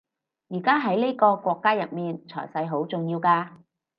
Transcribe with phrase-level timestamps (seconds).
[0.47, 3.49] 而家喺呢個國家入面財勢好重要㗎